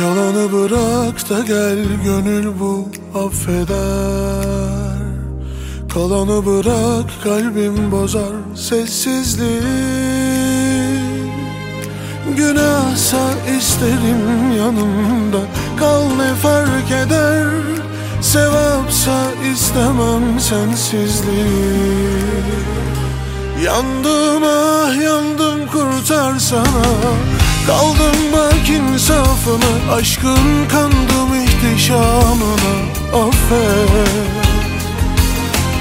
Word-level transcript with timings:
Yalanı 0.00 0.52
bırak 0.52 1.30
da 1.30 1.40
gel 1.40 1.78
gönül 2.04 2.46
bu 2.60 2.88
affeder. 3.18 3.74
Kalanı 5.94 6.46
bırak 6.46 7.10
kalbim 7.24 7.92
bozar 7.92 8.34
sessizliği. 8.54 9.60
Günahsa 12.36 13.30
isterim 13.58 14.52
yanımda 14.58 15.40
Kal 15.78 16.02
ne 16.02 16.34
fark 16.34 16.90
eder. 17.06 17.46
Sevapsa 18.22 19.30
istemem 19.52 20.40
sensizliği. 20.40 21.44
Yandım 23.64 24.42
ah 24.44 25.02
yandım 25.02 25.66
kurtar 25.66 26.38
sana 26.38 26.84
Kaldım 27.66 28.32
bak 28.32 28.68
insafına 28.68 29.94
Aşkın 29.94 30.68
kandım 30.68 31.44
ihtişamına 31.44 32.74
Affet 33.12 34.08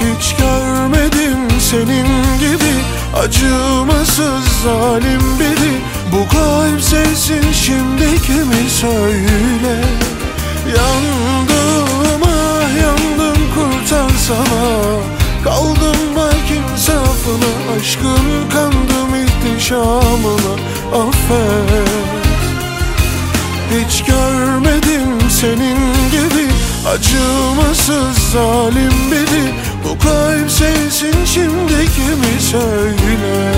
Hiç 0.00 0.36
görmedim 0.36 1.60
senin 1.60 2.38
gibi 2.38 2.74
Acımasız 3.16 4.44
zalim 4.64 5.38
biri. 5.40 5.74
Bu 6.12 6.28
kalp 6.28 6.82
sensin 6.82 7.52
şimdi 7.52 8.22
kimi 8.22 8.70
söyle? 8.70 9.84
Yandım 10.76 11.13
Affet 21.24 21.88
Hiç 23.70 24.04
görmedim 24.04 25.30
senin 25.30 25.78
gibi. 26.10 26.48
Acımasız 26.88 28.18
zalim 28.32 29.10
biri. 29.10 29.54
Bu 29.84 29.98
kalp 29.98 30.50
sensin 30.50 31.24
şimdi 31.24 31.88
kimi 31.94 32.40
söyle? 32.40 33.52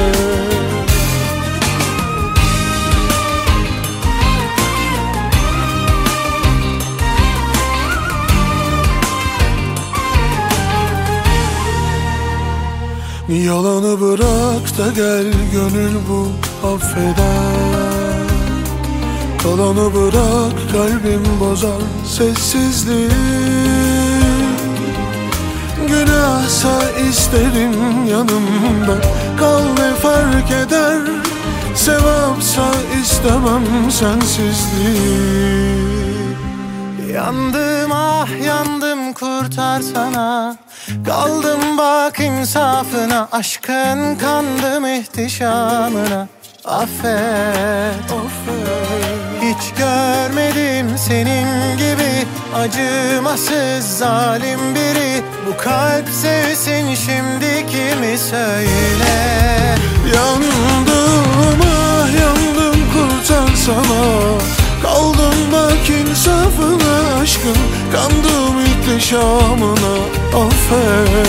Yalanı 13.29 14.01
bırak 14.01 14.79
da 14.79 14.93
gel 14.97 15.33
gönül 15.53 15.95
bu 16.09 16.46
affeder. 16.65 18.27
Kalanı 19.43 19.95
bırak 19.95 20.73
kalbim 20.73 21.41
bozar 21.41 21.83
sessizliği. 22.07 23.11
Günahsa 25.89 26.91
isterim 27.11 28.07
yanımda 28.11 28.97
Kal 29.39 29.63
ne 29.63 29.95
fark 29.95 30.51
eder. 30.51 31.01
Sevapsa 31.75 32.67
istemem 33.03 33.91
sensizliği. 33.91 35.57
Yandım 37.15 37.93
ah 37.93 38.29
yandım 38.45 39.13
kurtarsana 39.13 40.57
Kaldım 41.07 41.79
bak 41.79 42.21
insafına 42.21 43.29
Aşkın 43.33 44.17
kandım 44.17 44.87
ihtişamına 44.87 46.29
Affet. 46.67 48.11
Hiç 49.43 49.79
görmedim 49.79 50.99
senin 50.99 51.77
gibi 51.77 52.27
Acımasız 52.57 53.99
zalim 53.99 54.75
biri. 54.75 55.23
Bu 55.47 55.57
kalp 55.57 56.09
sevsin 56.09 56.95
şimdi 56.95 57.67
kimi 57.67 58.19
söyle? 58.19 59.15
Yandım 60.15 61.61
ah 61.63 62.09
yandım 62.21 62.81
kurtarsana 62.93 64.39
Kaldım 64.83 65.53
bak 65.53 65.91
insafına 65.91 67.21
aşkın. 67.23 67.57
Kandım 67.93 68.65
ihtişamına. 68.65 69.97
Affet. 70.37 71.29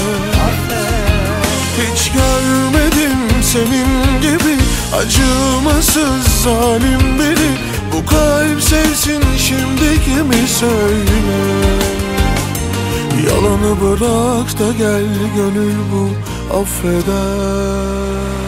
Hiç 1.78 2.12
görmedim 2.12 3.18
senin 3.44 4.22
gibi 4.22 4.58
Acımasız 4.98 6.44
zalim 6.44 7.20
biri 7.20 7.52
Bu 7.94 8.06
kalp 8.06 8.62
sevsin 8.62 9.24
şimdi 9.38 10.04
kimi 10.06 10.48
söyle? 10.48 11.18
Yalanı 13.28 13.82
bırak 13.82 14.60
da 14.60 14.72
gel 14.78 15.06
gönül 15.36 15.76
bu 15.92 16.10
affeder 16.60 18.47